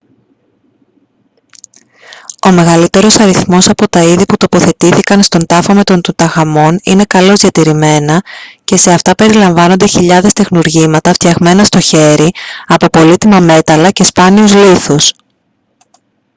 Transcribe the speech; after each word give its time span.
ο 2.47 2.51
μεγαλύτερος 2.51 3.19
αριθμός 3.19 3.69
από 3.69 3.89
τα 3.89 4.01
είδη 4.03 4.25
που 4.25 4.37
τοποθετήθηκαν 4.37 5.23
στον 5.23 5.45
τάφο 5.45 5.73
με 5.73 5.83
τον 5.83 6.01
τουταγχαμών 6.01 6.79
είναι 6.83 7.03
καλώς 7.05 7.39
διατηρημένα 7.39 8.21
και 8.63 8.77
σε 8.77 8.91
αυτά 8.93 9.15
περιλαμβάνονται 9.15 9.87
χιλιάδες 9.87 10.33
τεχνουργήματα 10.33 11.13
φτιαγμένα 11.13 11.63
στο 11.63 11.79
χέρι 11.79 12.31
από 12.67 12.85
πολύτιμα 12.89 13.39
μέταλλα 13.39 13.91
και 13.91 14.03
σπάνιους 14.03 14.53
λίθους 14.53 15.13